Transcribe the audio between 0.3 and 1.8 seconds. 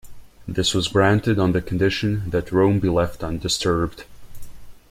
This was granted on the